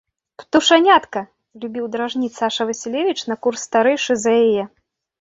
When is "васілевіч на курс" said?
2.73-3.59